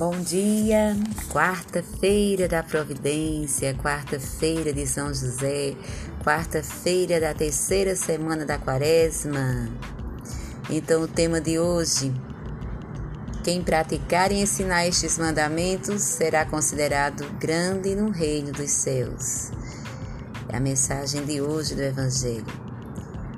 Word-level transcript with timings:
Bom 0.00 0.18
dia, 0.18 0.96
quarta-feira 1.30 2.48
da 2.48 2.62
Providência, 2.62 3.74
quarta-feira 3.74 4.72
de 4.72 4.86
São 4.86 5.08
José, 5.08 5.76
quarta-feira 6.24 7.20
da 7.20 7.34
terceira 7.34 7.94
semana 7.94 8.46
da 8.46 8.56
Quaresma. 8.56 9.68
Então, 10.70 11.02
o 11.02 11.06
tema 11.06 11.38
de 11.38 11.58
hoje: 11.58 12.14
quem 13.44 13.62
praticar 13.62 14.32
e 14.32 14.40
ensinar 14.40 14.86
estes 14.86 15.18
mandamentos 15.18 16.00
será 16.00 16.46
considerado 16.46 17.30
grande 17.38 17.94
no 17.94 18.08
reino 18.08 18.52
dos 18.52 18.70
céus. 18.70 19.50
É 20.48 20.56
a 20.56 20.60
mensagem 20.60 21.26
de 21.26 21.42
hoje 21.42 21.74
do 21.74 21.82
Evangelho. 21.82 22.46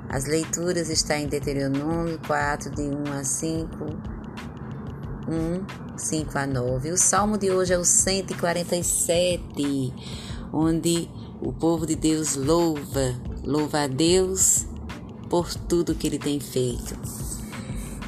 As 0.07 0.23
leituras 0.23 0.89
estão 0.89 1.17
em 1.17 1.27
Deuteronômio 1.27 2.17
4, 2.25 2.71
de 2.73 2.83
1 2.83 3.11
a 3.19 3.23
5 3.25 4.12
1, 5.27 5.97
5 5.97 6.37
a 6.37 6.45
9. 6.45 6.91
O 6.91 6.97
salmo 6.97 7.37
de 7.37 7.51
hoje 7.51 7.73
é 7.73 7.77
o 7.77 7.85
147, 7.85 9.93
onde 10.51 11.09
o 11.41 11.51
povo 11.51 11.85
de 11.85 11.95
Deus 11.95 12.35
louva, 12.35 13.15
louva 13.43 13.83
a 13.83 13.87
Deus 13.87 14.65
por 15.29 15.53
tudo 15.53 15.95
que 15.95 16.07
ele 16.07 16.19
tem 16.19 16.39
feito. 16.39 16.95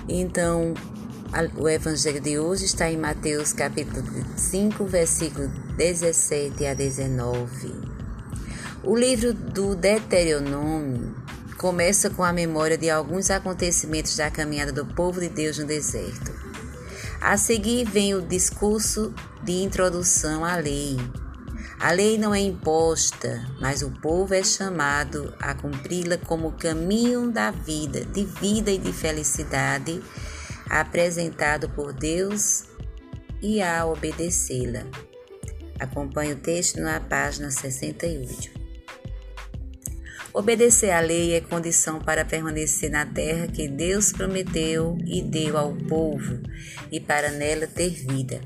Então, 0.08 0.74
o 1.58 1.68
evangelho 1.68 2.22
de 2.22 2.40
hoje 2.40 2.66
está 2.66 2.90
em 2.90 2.98
Mateus 2.98 3.52
capítulo 3.52 4.06
5, 4.38 4.86
versículo 4.86 5.48
17 5.76 6.66
a 6.66 6.74
19. 6.74 7.74
O 8.84 8.96
livro 8.96 9.34
do 9.34 9.76
Deuteronômio 9.76 11.16
começa 11.58 12.10
com 12.12 12.24
a 12.24 12.32
memória 12.32 12.78
de 12.78 12.90
alguns 12.90 13.32
acontecimentos 13.32 14.16
da 14.16 14.30
caminhada 14.30 14.72
do 14.72 14.86
povo 14.86 15.20
de 15.20 15.30
Deus 15.30 15.58
no 15.58 15.66
deserto. 15.66 16.55
A 17.26 17.38
seguir 17.38 17.86
vem 17.86 18.14
o 18.14 18.22
discurso 18.22 19.12
de 19.42 19.64
introdução 19.64 20.46
à 20.46 20.58
lei. 20.58 20.96
A 21.80 21.92
lei 21.92 22.20
não 22.20 22.36
é 22.36 22.40
imposta, 22.40 23.44
mas 23.60 23.82
o 23.82 23.90
povo 23.90 24.36
é 24.36 24.44
chamado 24.44 25.34
a 25.40 25.56
cumpri-la 25.56 26.20
como 26.20 26.52
caminho 26.52 27.32
da 27.32 27.50
vida, 27.50 28.06
de 28.06 28.26
vida 28.26 28.70
e 28.70 28.78
de 28.78 28.94
felicidade, 28.94 30.04
apresentado 30.70 31.68
por 31.68 31.94
Deus 31.94 32.66
e 33.42 33.60
a 33.60 33.88
obedecê-la. 33.88 34.86
Acompanhe 35.80 36.34
o 36.34 36.40
texto 36.40 36.80
na 36.80 37.00
página 37.00 37.50
68. 37.50 38.65
Obedecer 40.36 40.92
à 40.92 41.00
lei 41.00 41.34
é 41.34 41.40
condição 41.40 41.98
para 41.98 42.26
permanecer 42.26 42.92
na 42.92 43.06
terra 43.06 43.48
que 43.48 43.70
Deus 43.70 44.12
prometeu 44.12 44.98
e 45.06 45.22
deu 45.22 45.58
ao 45.58 45.74
povo 45.74 46.42
e 46.92 47.00
para 47.00 47.32
nela 47.32 47.66
ter 47.66 47.92
vida. 47.92 48.42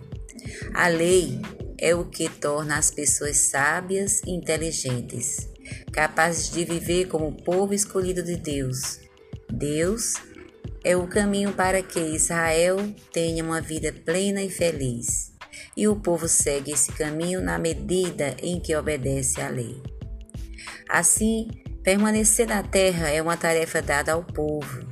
A 0.72 0.88
lei 0.88 1.42
é 1.80 1.96
o 1.96 2.06
que 2.06 2.30
torna 2.30 2.78
as 2.78 2.92
pessoas 2.92 3.38
sábias 3.38 4.22
e 4.24 4.30
inteligentes, 4.30 5.50
capazes 5.92 6.52
de 6.52 6.64
viver 6.64 7.08
como 7.08 7.32
povo 7.32 7.74
escolhido 7.74 8.22
de 8.22 8.36
Deus. 8.36 9.00
Deus 9.52 10.14
é 10.84 10.96
o 10.96 11.08
caminho 11.08 11.54
para 11.54 11.82
que 11.82 12.00
Israel 12.00 12.78
tenha 13.12 13.44
uma 13.44 13.62
vida 13.62 13.92
plena 13.92 14.44
e 14.44 14.50
feliz. 14.52 15.34
E 15.76 15.88
o 15.88 15.96
povo 15.96 16.28
segue 16.28 16.72
esse 16.72 16.92
caminho 16.92 17.42
na 17.42 17.58
medida 17.58 18.38
em 18.44 18.60
que 18.60 18.76
obedece 18.76 19.42
à 19.42 19.50
lei. 19.50 19.82
Assim, 20.88 21.48
Permanecer 21.84 22.46
na 22.46 22.62
terra 22.62 23.10
é 23.10 23.22
uma 23.22 23.38
tarefa 23.38 23.82
dada 23.82 24.12
ao 24.12 24.24
povo, 24.24 24.86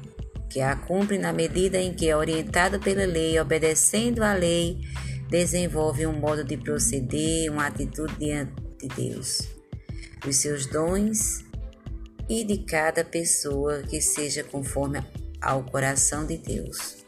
que 0.49 0.61
a 0.61 0.75
cumpre 0.75 1.17
na 1.17 1.33
medida 1.33 1.77
em 1.77 1.93
que 1.93 2.09
é 2.09 2.15
orientado 2.15 2.79
pela 2.79 3.05
lei, 3.05 3.37
obedecendo 3.39 4.23
à 4.23 4.33
lei, 4.33 4.79
desenvolve 5.29 6.07
um 6.07 6.17
modo 6.17 6.45
de 6.45 6.55
proceder, 6.55 7.51
uma 7.51 7.67
atitude 7.67 8.15
diante 8.17 8.53
de 8.79 8.87
Deus, 8.87 9.41
os 10.25 10.37
seus 10.37 10.65
dons 10.65 11.43
e 12.29 12.45
de 12.45 12.59
cada 12.59 13.03
pessoa 13.03 13.83
que 13.83 13.99
seja 13.99 14.43
conforme 14.43 15.03
ao 15.41 15.63
coração 15.63 16.25
de 16.25 16.37
Deus. 16.37 17.05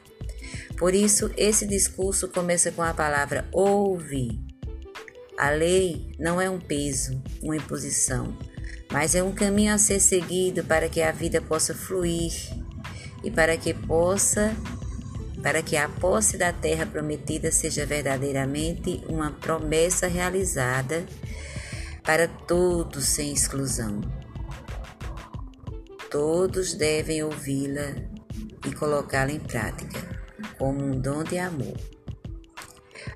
Por 0.78 0.94
isso, 0.94 1.31
esse 1.38 1.66
discurso 1.66 2.28
começa 2.28 2.69
com 2.72 2.81
a 2.81 2.94
palavra 2.94 3.47
ouve. 3.53 4.40
A 5.38 5.50
lei 5.51 6.11
não 6.19 6.40
é 6.40 6.50
um 6.50 6.59
peso, 6.59 7.22
uma 7.41 7.56
imposição 7.56 8.38
mas 8.91 9.16
é 9.16 9.23
um 9.23 9.31
caminho 9.31 9.73
a 9.73 9.77
ser 9.77 10.00
seguido 10.00 10.63
para 10.63 10.89
que 10.89 11.01
a 11.01 11.11
vida 11.11 11.41
possa 11.41 11.73
fluir 11.73 12.33
e 13.23 13.29
para 13.29 13.55
que 13.57 13.73
possa 13.73 14.55
para 15.41 15.61
que 15.61 15.77
a 15.77 15.88
posse 15.88 16.38
da 16.38 16.51
terra 16.51 16.85
prometida 16.85 17.51
seja 17.51 17.85
verdadeiramente 17.85 19.01
uma 19.07 19.31
promessa 19.31 20.05
realizada 20.05 21.05
para 22.03 22.28
todos 22.28 23.05
sem 23.05 23.31
exclusão. 23.31 24.01
Todos 26.11 26.73
devem 26.73 27.23
ouvi-la 27.23 27.95
e 28.67 28.73
colocá-la 28.73 29.31
em 29.31 29.39
prática 29.39 30.19
como 30.57 30.83
um 30.83 30.99
dom 30.99 31.23
de 31.23 31.38
amor. 31.38 31.78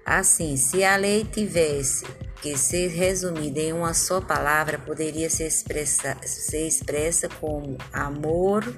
Assim, 0.05 0.55
se 0.55 0.83
a 0.83 0.95
lei 0.95 1.25
tivesse 1.25 2.05
que, 2.43 2.57
se 2.57 2.87
resumida 2.87 3.61
em 3.61 3.71
uma 3.71 3.93
só 3.93 4.19
palavra, 4.19 4.77
poderia 4.77 5.29
ser 5.29 5.47
expressa, 5.47 6.17
ser 6.25 6.67
expressa 6.67 7.29
como 7.29 7.77
amor 7.93 8.75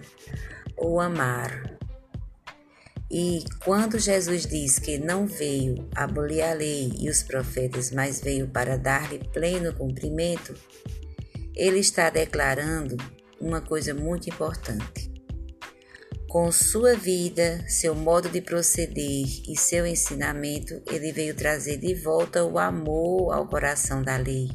ou 0.77 1.01
amar. 1.01 1.75
E 3.09 3.43
quando 3.63 3.97
Jesus 3.97 4.45
diz 4.45 4.77
que 4.77 4.99
não 4.99 5.25
veio 5.25 5.89
abolir 5.95 6.43
a 6.43 6.53
lei 6.53 6.93
e 6.99 7.09
os 7.09 7.23
profetas, 7.23 7.89
mas 7.89 8.21
veio 8.21 8.47
para 8.47 8.77
dar-lhe 8.77 9.17
pleno 9.33 9.73
cumprimento, 9.73 10.53
ele 11.55 11.79
está 11.79 12.11
declarando 12.11 12.95
uma 13.41 13.61
coisa 13.61 13.95
muito 13.95 14.29
importante. 14.29 15.14
Com 16.35 16.51
sua 16.51 16.97
vida, 16.97 17.63
seu 17.65 17.95
modo 17.95 18.27
de 18.27 18.41
proceder 18.41 19.25
e 19.47 19.55
seu 19.55 19.87
ensinamento, 19.87 20.81
ele 20.91 21.13
veio 21.13 21.33
trazer 21.33 21.77
de 21.77 21.95
volta 21.95 22.43
o 22.43 22.59
amor 22.59 23.33
ao 23.33 23.47
coração 23.47 24.03
da 24.03 24.17
lei. 24.17 24.49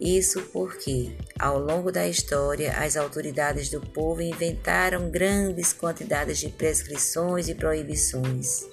Isso 0.00 0.42
porque, 0.52 1.16
ao 1.38 1.60
longo 1.60 1.92
da 1.92 2.08
história, 2.08 2.72
as 2.72 2.96
autoridades 2.96 3.70
do 3.70 3.80
povo 3.80 4.20
inventaram 4.20 5.08
grandes 5.08 5.72
quantidades 5.72 6.38
de 6.38 6.48
prescrições 6.48 7.48
e 7.48 7.54
proibições. 7.54 8.66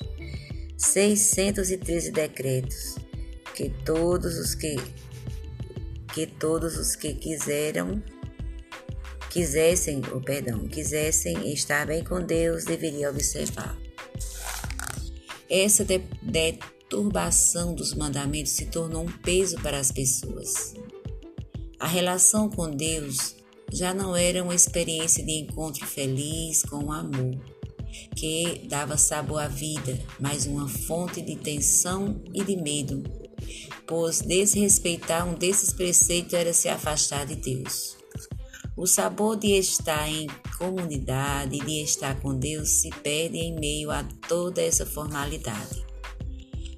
613 0.80 2.10
decretos 2.10 2.96
que 3.54 3.70
todos 3.86 4.40
os 4.40 4.56
que 4.56 4.76
que 6.16 6.26
todos 6.26 6.80
os 6.80 6.96
que 6.96 7.14
quiseram 7.14 8.02
quisessem, 9.36 10.02
o 10.14 10.22
perdão, 10.22 10.66
quisessem 10.66 11.52
estar 11.52 11.86
bem 11.86 12.02
com 12.02 12.22
Deus, 12.22 12.64
deveriam 12.64 13.12
observar. 13.12 13.78
Essa 15.50 15.86
deturbação 16.22 17.76
dos 17.76 17.94
mandamentos 17.94 18.54
se 18.54 18.68
tornou 18.68 19.04
um 19.04 19.12
peso 19.12 19.58
para 19.58 19.78
as 19.78 19.92
pessoas. 19.92 20.74
A 21.78 21.86
relação 21.86 22.50
com 22.50 22.72
Deus 22.72 23.36
já 23.74 23.94
não 23.94 24.16
era 24.16 24.42
uma 24.42 24.56
experiência 24.56 25.22
de 25.22 25.34
encontro 25.34 25.86
feliz 25.86 26.64
com 26.64 26.86
o 26.86 26.92
amor, 26.94 27.38
que 28.16 28.66
dava 28.70 28.96
sabor 28.96 29.42
à 29.42 29.50
vida, 29.50 30.00
mas 30.18 30.46
uma 30.46 30.70
fonte 30.70 31.22
de 31.22 31.36
tensão 31.36 32.24
e 32.34 32.42
de 32.42 32.56
medo, 32.56 33.04
pois 33.86 34.22
desrespeitar 34.22 35.28
um 35.28 35.34
desses 35.34 35.74
preceitos 35.74 36.34
era 36.34 36.54
se 36.54 36.70
afastar 36.70 37.26
de 37.26 37.36
Deus. 37.36 38.05
O 38.78 38.86
sabor 38.86 39.38
de 39.38 39.58
estar 39.58 40.10
em 40.10 40.28
comunidade, 40.58 41.60
de 41.60 41.82
estar 41.82 42.20
com 42.20 42.38
Deus, 42.38 42.70
se 42.70 42.90
perde 42.90 43.38
em 43.38 43.58
meio 43.58 43.90
a 43.90 44.04
toda 44.28 44.62
essa 44.62 44.86
formalidade. 44.86 45.86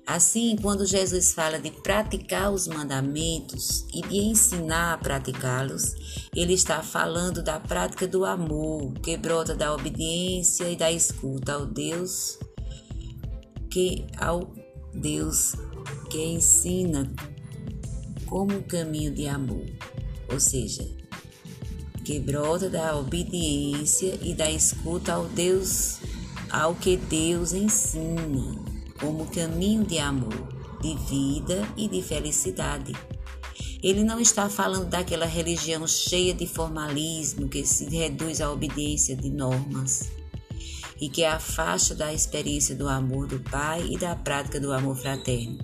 Assim, 0.06 0.56
quando 0.62 0.86
Jesus 0.86 1.34
fala 1.34 1.60
de 1.60 1.70
praticar 1.70 2.54
os 2.54 2.66
mandamentos 2.66 3.86
e 3.94 4.02
de 4.04 4.20
ensinar 4.20 4.94
a 4.94 4.98
praticá-los, 4.98 5.96
ele 6.34 6.54
está 6.54 6.82
falando 6.82 7.44
da 7.44 7.60
prática 7.60 8.08
do 8.08 8.24
amor, 8.24 8.94
que 9.04 9.18
brota 9.18 9.54
da 9.54 9.74
obediência 9.74 10.70
e 10.70 10.78
da 10.78 10.90
escuta 10.90 11.56
ao 11.56 11.66
Deus, 11.66 12.40
que 13.70 14.08
ao 14.18 14.54
Deus 14.94 15.56
que 16.10 16.24
ensina 16.24 17.12
como 18.26 18.64
caminho 18.64 19.14
de 19.14 19.28
amor. 19.28 19.66
Ou 20.32 20.40
seja, 20.40 20.97
que 22.08 22.22
brota 22.22 22.70
da 22.70 22.96
obediência 22.96 24.18
e 24.22 24.34
da 24.34 24.50
escuta 24.50 25.12
ao 25.12 25.26
Deus, 25.26 26.00
ao 26.50 26.74
que 26.74 26.96
Deus 26.96 27.52
ensina, 27.52 28.56
como 28.98 29.26
caminho 29.26 29.84
de 29.84 30.00
amor, 30.00 30.48
de 30.82 30.96
vida 31.10 31.68
e 31.76 31.86
de 31.90 32.02
felicidade. 32.02 32.94
Ele 33.84 34.06
não 34.06 34.22
está 34.22 34.50
falando 34.50 34.90
daquela 34.90 35.26
religião 35.26 35.86
cheia 35.86 36.34
de 36.34 36.48
formalismo 36.48 37.50
que 37.50 37.66
se 37.66 37.90
reduz 37.90 38.40
à 38.40 38.50
obediência 38.54 39.14
de 39.14 39.30
normas. 39.30 40.10
e 41.00 41.10
que 41.10 41.24
afasta 41.24 41.94
da 41.94 42.12
experiência 42.12 42.74
do 42.74 42.88
amor 42.88 43.28
do 43.28 43.40
Pai 43.40 43.86
e 43.88 44.00
da 44.00 44.16
prática 44.16 44.60
do 44.60 44.72
amor 44.72 44.96
fraterno. 44.96 45.60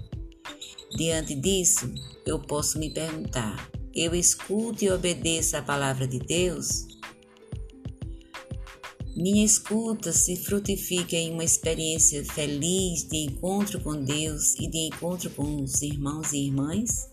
Diante 0.96 1.34
disso, 1.34 1.92
eu 2.24 2.38
posso 2.38 2.78
me 2.78 2.94
perguntar: 2.94 3.68
eu 3.96 4.16
escuto 4.16 4.84
e 4.84 4.92
obedeço 4.92 5.56
a 5.56 5.62
palavra 5.62 6.08
de 6.08 6.20
Deus? 6.20 6.88
Minha 9.16 9.46
escuta 9.46 10.12
se 10.12 10.36
frutifica 10.36 11.16
em 11.16 11.32
uma 11.32 11.44
experiência 11.44 12.26
feliz 12.26 13.04
de 13.04 13.18
encontro 13.18 13.80
com 13.80 14.02
Deus 14.02 14.56
e 14.56 14.68
de 14.68 14.88
encontro 14.88 15.30
com 15.30 15.62
os 15.62 15.84
irmãos 15.84 16.34
e 16.34 16.48
irmãs? 16.48 17.12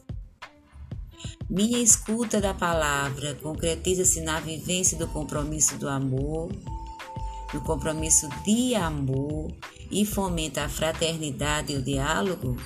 Minha 1.50 1.78
escuta 1.78 2.40
da 2.40 2.54
palavra 2.54 3.34
concretiza-se 3.34 4.22
na 4.22 4.40
vivência 4.40 4.96
do 4.96 5.06
compromisso 5.08 5.76
do 5.76 5.88
amor, 5.88 6.50
do 7.52 7.60
compromisso 7.60 8.28
de 8.44 8.74
amor 8.74 9.52
e 9.90 10.06
fomenta 10.06 10.64
a 10.64 10.68
fraternidade 10.70 11.74
e 11.74 11.76
o 11.76 11.82
diálogo? 11.82 12.56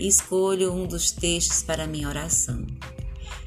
Escolho 0.00 0.72
um 0.72 0.86
dos 0.86 1.10
textos 1.10 1.62
para 1.62 1.86
minha 1.86 2.08
oração. 2.08 2.66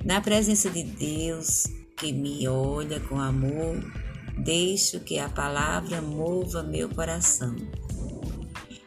Na 0.05 0.21
presença 0.21 0.69
de 0.69 0.83
Deus, 0.83 1.63
que 1.97 2.13
me 2.13 2.47
olha 2.47 3.00
com 3.00 3.19
amor, 3.19 3.83
deixo 4.38 5.00
que 5.00 5.17
a 5.17 5.27
palavra 5.27 6.00
mova 6.00 6.61
meu 6.61 6.88
coração. 6.89 7.55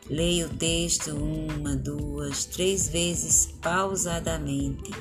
Leio 0.08 0.46
o 0.46 0.50
texto 0.50 1.10
uma, 1.10 1.74
duas, 1.74 2.44
três 2.44 2.88
vezes 2.88 3.48
pausadamente. 3.60 4.92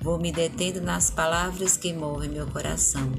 Vou 0.00 0.18
me 0.18 0.32
detendo 0.32 0.80
nas 0.80 1.10
palavras 1.10 1.76
que 1.76 1.92
movem 1.92 2.30
meu 2.30 2.46
coração. 2.46 3.12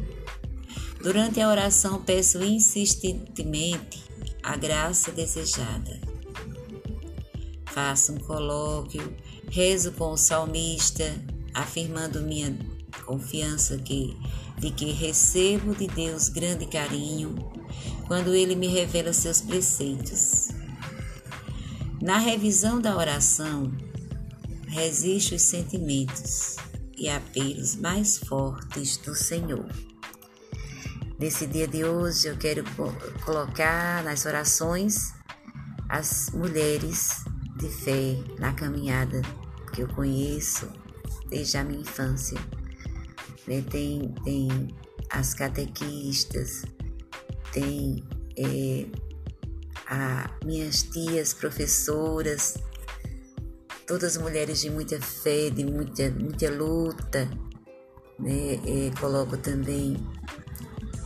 Durante 0.99 1.39
a 1.39 1.47
oração, 1.47 2.01
peço 2.01 2.43
insistentemente 2.43 4.03
a 4.41 4.57
graça 4.57 5.11
desejada. 5.11 6.06
Faço 7.77 8.13
um 8.13 8.17
colóquio, 8.17 9.15
rezo 9.51 9.91
com 9.91 10.11
o 10.13 10.17
salmista, 10.17 11.13
afirmando 11.53 12.23
minha 12.23 12.57
confiança 13.05 13.77
que, 13.77 14.17
de 14.57 14.71
que 14.71 14.91
recebo 14.91 15.75
de 15.75 15.85
Deus 15.85 16.27
grande 16.27 16.65
carinho 16.65 17.35
quando 18.07 18.33
Ele 18.33 18.55
me 18.55 18.65
revela 18.65 19.13
seus 19.13 19.41
preceitos. 19.41 20.47
Na 22.01 22.17
revisão 22.17 22.81
da 22.81 22.97
oração, 22.97 23.71
resisto 24.67 25.35
os 25.35 25.43
sentimentos 25.43 26.55
e 26.97 27.07
apelos 27.07 27.75
mais 27.75 28.17
fortes 28.17 28.97
do 28.97 29.13
Senhor. 29.13 29.69
Nesse 31.19 31.45
dia 31.45 31.67
de 31.67 31.85
hoje, 31.85 32.27
eu 32.27 32.37
quero 32.37 32.63
colocar 33.23 34.03
nas 34.03 34.25
orações 34.25 35.13
as 35.87 36.31
mulheres 36.31 37.26
de 37.57 37.69
fé 37.69 38.17
na 38.39 38.53
caminhada 38.53 39.21
que 39.73 39.81
eu 39.81 39.87
conheço 39.87 40.67
desde 41.29 41.57
a 41.57 41.63
minha 41.63 41.81
infância 41.81 42.39
né? 43.47 43.63
tem, 43.69 44.13
tem 44.23 44.75
as 45.09 45.33
catequistas, 45.33 46.63
tem 47.53 48.03
é, 48.37 48.85
a, 49.87 50.29
minhas 50.43 50.83
tias 50.83 51.33
professoras, 51.33 52.57
todas 53.87 54.17
mulheres 54.17 54.59
de 54.61 54.69
muita 54.69 55.01
fé, 55.01 55.49
de 55.49 55.65
muita, 55.65 56.11
muita 56.11 56.49
luta. 56.51 57.29
Né? 58.19 58.55
É, 58.65 58.99
coloco 58.99 59.37
também 59.37 59.95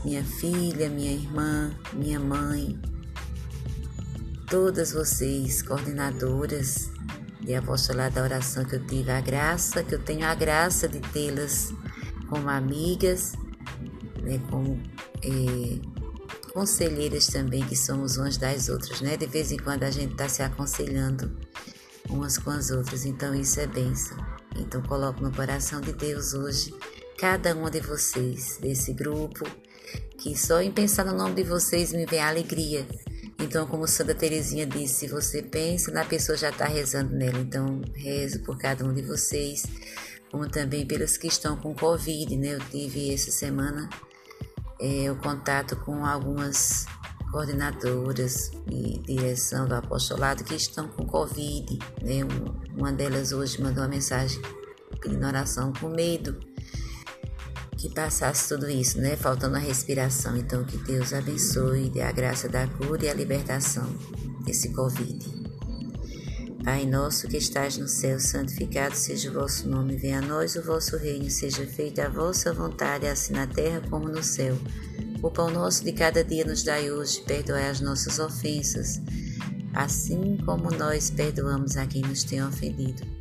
minha 0.03 0.23
filha, 0.23 0.89
minha 0.89 1.11
irmã, 1.11 1.77
minha 1.93 2.19
mãe, 2.19 2.79
todas 4.51 4.91
vocês, 4.91 5.61
coordenadoras 5.61 6.89
de 7.39 7.55
apostolado 7.55 8.15
da 8.15 8.23
oração 8.23 8.65
que 8.65 8.75
eu 8.75 8.85
tive 8.85 9.09
a 9.09 9.21
graça, 9.21 9.81
que 9.81 9.95
eu 9.95 9.99
tenho 9.99 10.25
a 10.25 10.35
graça 10.35 10.89
de 10.89 10.99
tê-las 10.99 11.73
como 12.27 12.49
amigas, 12.49 13.31
né, 14.21 14.41
como 14.49 14.77
é, 15.23 16.51
conselheiras 16.51 17.27
também, 17.27 17.63
que 17.63 17.77
somos 17.77 18.17
umas 18.17 18.35
das 18.35 18.67
outras, 18.67 18.99
né? 18.99 19.15
De 19.15 19.25
vez 19.25 19.53
em 19.53 19.57
quando 19.57 19.83
a 19.83 19.89
gente 19.89 20.11
está 20.11 20.27
se 20.27 20.43
aconselhando 20.43 21.31
umas 22.09 22.37
com 22.37 22.49
as 22.49 22.71
outras, 22.71 23.05
então 23.05 23.33
isso 23.33 23.57
é 23.57 23.67
bênção. 23.67 24.17
Então 24.57 24.81
coloco 24.81 25.23
no 25.23 25.31
coração 25.31 25.79
de 25.79 25.93
Deus 25.93 26.33
hoje 26.33 26.75
cada 27.17 27.55
uma 27.55 27.71
de 27.71 27.79
vocês 27.79 28.57
desse 28.59 28.91
grupo, 28.91 29.45
que 30.17 30.37
só 30.37 30.61
em 30.61 30.73
pensar 30.73 31.05
no 31.05 31.15
nome 31.15 31.35
de 31.35 31.43
vocês 31.43 31.93
me 31.93 32.05
vem 32.05 32.19
alegria. 32.19 32.85
Então, 33.41 33.65
como 33.65 33.87
Santa 33.87 34.13
Teresinha 34.13 34.65
disse, 34.65 34.99
se 34.99 35.07
você 35.07 35.41
pensa 35.41 35.91
na 35.91 36.05
pessoa 36.05 36.37
já 36.37 36.49
está 36.49 36.65
rezando 36.65 37.13
nela. 37.15 37.39
Então, 37.39 37.81
rezo 37.95 38.43
por 38.43 38.57
cada 38.57 38.85
um 38.85 38.93
de 38.93 39.01
vocês 39.01 39.63
como 40.31 40.47
também 40.47 40.85
pelos 40.87 41.17
que 41.17 41.27
estão 41.27 41.57
com 41.57 41.75
Covid, 41.75 42.37
né? 42.37 42.55
Eu 42.55 42.59
tive 42.59 43.13
essa 43.13 43.29
semana 43.29 43.89
é, 44.79 45.11
o 45.11 45.15
contato 45.17 45.75
com 45.75 46.05
algumas 46.05 46.85
coordenadoras 47.31 48.51
e 48.69 48.99
direção 48.99 49.67
do 49.67 49.75
apostolado 49.75 50.43
que 50.43 50.55
estão 50.55 50.87
com 50.87 51.05
Covid, 51.05 51.77
né? 52.01 52.21
Uma 52.77 52.93
delas 52.93 53.33
hoje 53.33 53.61
mandou 53.61 53.83
uma 53.83 53.89
mensagem 53.89 54.41
pedindo 55.01 55.27
oração 55.27 55.73
com 55.73 55.89
medo 55.89 56.39
que 57.81 57.89
passasse 57.89 58.47
tudo 58.47 58.69
isso, 58.69 58.99
né? 58.99 59.15
Faltando 59.15 59.55
a 59.55 59.59
respiração. 59.59 60.37
Então, 60.37 60.63
que 60.63 60.77
Deus 60.77 61.13
abençoe, 61.13 61.89
dê 61.89 62.01
a 62.01 62.11
graça 62.11 62.47
da 62.47 62.67
cura 62.67 63.05
e 63.05 63.09
a 63.09 63.13
libertação 63.13 63.91
desse 64.45 64.69
Covid. 64.69 65.41
Pai 66.63 66.85
nosso 66.85 67.27
que 67.27 67.37
estás 67.37 67.79
no 67.79 67.87
céu, 67.87 68.19
santificado 68.19 68.95
seja 68.95 69.31
o 69.31 69.33
vosso 69.33 69.67
nome, 69.67 69.97
venha 69.97 70.19
a 70.19 70.21
nós 70.21 70.55
o 70.55 70.61
vosso 70.61 70.95
reino, 70.95 71.27
seja 71.31 71.65
feita 71.65 72.05
a 72.05 72.09
vossa 72.09 72.53
vontade, 72.53 73.07
assim 73.07 73.33
na 73.33 73.47
terra 73.47 73.81
como 73.89 74.07
no 74.07 74.21
céu. 74.21 74.55
O 75.23 75.31
pão 75.31 75.49
nosso 75.49 75.83
de 75.83 75.91
cada 75.91 76.23
dia 76.23 76.45
nos 76.45 76.61
dai 76.61 76.91
hoje, 76.91 77.23
perdoai 77.25 77.67
as 77.67 77.81
nossas 77.81 78.19
ofensas, 78.19 79.01
assim 79.73 80.37
como 80.45 80.69
nós 80.69 81.09
perdoamos 81.09 81.77
a 81.77 81.87
quem 81.87 82.03
nos 82.03 82.23
tem 82.23 82.43
ofendido. 82.43 83.20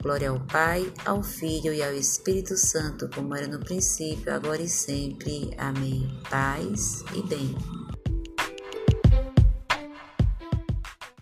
Glória 0.00 0.30
ao 0.30 0.38
Pai, 0.40 0.92
ao 1.04 1.22
Filho 1.22 1.72
e 1.74 1.82
ao 1.82 1.92
Espírito 1.92 2.56
Santo, 2.56 3.10
como 3.12 3.34
era 3.34 3.48
no 3.48 3.58
princípio, 3.58 4.32
agora 4.32 4.62
e 4.62 4.68
sempre. 4.68 5.50
Amém. 5.58 6.08
Paz 6.30 7.04
e 7.14 7.22
bem. 7.26 7.87